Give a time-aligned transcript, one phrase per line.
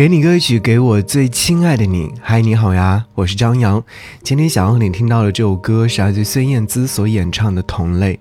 [0.00, 2.10] 给你歌曲，给我最亲爱的你。
[2.22, 3.84] 嗨，你好呀，我是张扬。
[4.22, 8.14] 今天想要你听到的这首歌是来自孙燕姿所演唱的《同类》。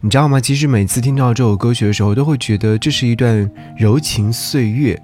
[0.00, 0.38] 你知道吗？
[0.38, 4.96] 其实每次听到这首歌曲的时候，都会觉得这是一段柔情岁月。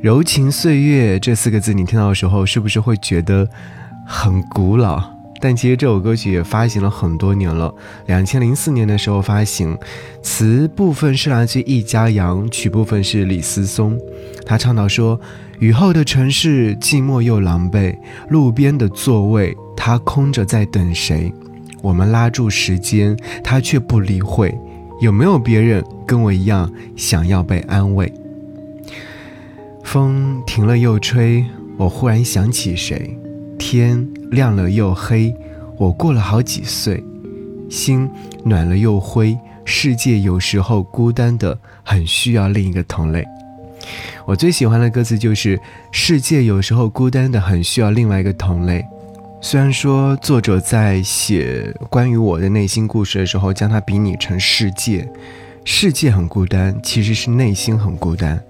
[0.00, 3.46] 柔情岁月这四个字，你听到的时候，是不是会觉得
[4.06, 5.15] 很古老？
[5.40, 7.74] 但其实这首歌曲也发行了很多年了，
[8.06, 9.76] 两千零四年的时候发行，
[10.22, 13.98] 词部分是来自易家扬，曲部分是李思松。
[14.44, 15.20] 他唱到说
[15.60, 17.96] ：“雨后的城市寂寞又狼狈，
[18.30, 21.32] 路边的座位他空着在等谁？
[21.82, 24.56] 我们拉住时间，他却不理会。
[25.00, 28.12] 有没有别人跟我一样想要被安慰？”
[29.84, 31.44] 风停了又吹，
[31.76, 33.16] 我忽然想起谁？
[33.58, 35.34] 天亮了又黑，
[35.76, 37.02] 我过了好几岁。
[37.68, 38.08] 心
[38.44, 43.24] 暖了又灰，世界有时候孤单的很，需要另一个同类。
[44.24, 48.84] 我最喜欢的歌词就是“世界有时候孤单的很，需要另外一个同类”。
[49.42, 55.08] 虽然说作者在写关于我的内心故事的时候，将它比拟成世界，
[55.64, 58.40] 世界很孤单，其实是内心很孤单。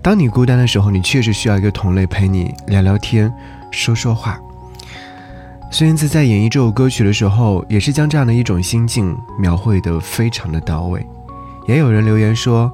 [0.00, 3.32] 当你孤单的时候，你确实需要一个同类陪你聊聊天、
[3.70, 4.40] 说说话。
[5.72, 11.06] 孙燕姿在演绎这首歌曲的时候，也是将这样的一种心境描绘得非常的到位。
[11.68, 12.70] 也有人留言说：“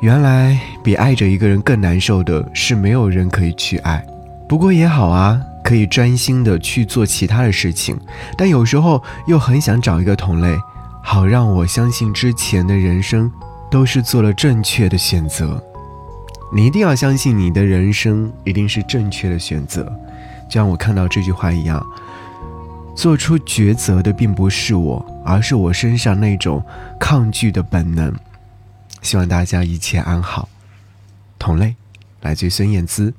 [0.00, 4.02] 原来比爱着一个人更难受的是没有人可以去爱。
[4.48, 7.94] 不过也好啊，可以专心的去做其他的事情。
[8.34, 10.56] 但有时候又很想找一个同类，
[11.02, 13.30] 好让我相信之前的人生
[13.70, 15.62] 都是做了正确的选择。”
[16.50, 19.92] 你一定要相信，你的人生一定是正确的选择，
[20.48, 21.84] 就像我看到这句话一样。
[22.96, 26.64] 做出抉择的并不是我，而是我身上那种
[26.98, 28.14] 抗拒的本能。
[29.02, 30.48] 希望大家一切安好。
[31.38, 31.76] 同类，
[32.22, 33.12] 来自孙燕姿。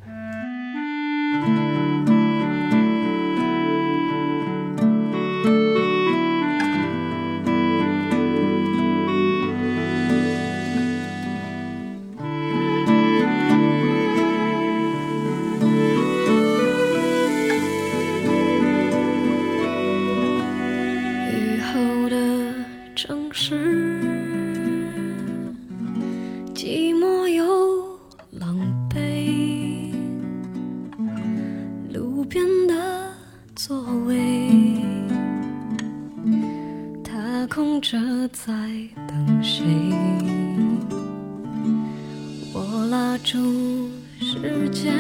[37.58, 37.98] 空着
[38.28, 38.54] 在
[39.08, 39.66] 等谁？
[42.54, 44.94] 我拉住时间，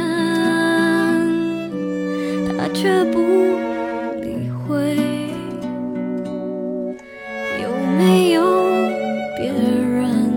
[2.57, 3.19] 他却不
[4.23, 4.97] 理会。
[7.61, 8.41] 有没有
[9.37, 10.33] 别人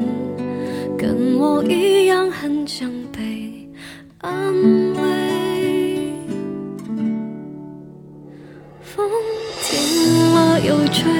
[0.99, 3.67] 跟我一样很想被
[4.19, 4.53] 安
[4.93, 6.13] 慰？
[8.83, 9.09] 风
[9.63, 11.20] 停了又吹。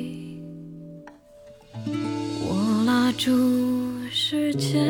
[3.23, 3.29] 住
[4.09, 4.89] 世间，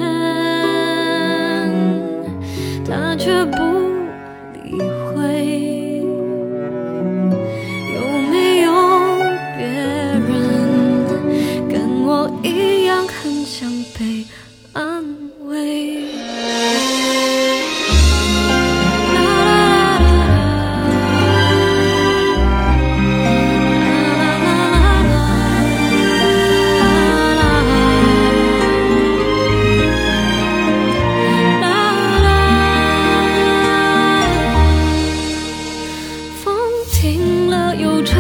[38.04, 38.20] 吹，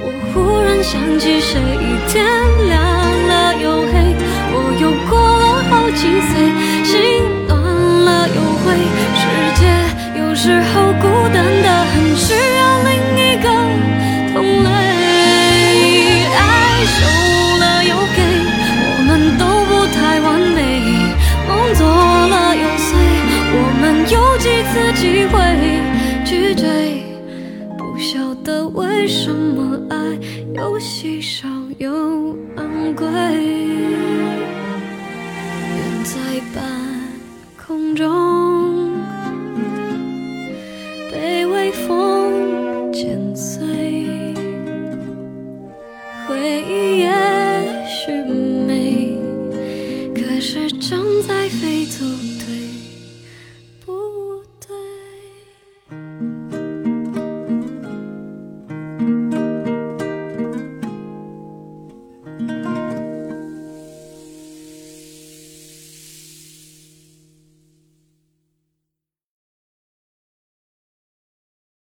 [0.00, 1.60] 我忽然想起谁？
[2.08, 2.24] 天
[2.66, 2.74] 亮
[3.28, 3.92] 了又黑，
[4.52, 6.30] 我又过了好几岁，
[6.84, 6.94] 心
[7.46, 8.64] 暖了又灰。
[9.14, 9.22] 世
[9.60, 9.62] 界
[10.18, 10.92] 有时候
[30.78, 33.14] 稀少又昂贵，远
[36.04, 36.20] 在
[36.54, 36.62] 半
[37.56, 38.94] 空中，
[41.10, 43.64] 被微风剪碎。
[46.28, 47.08] 回忆也
[47.86, 48.12] 许
[48.66, 49.16] 美，
[50.14, 52.04] 可是正在飞走
[52.44, 52.75] 对。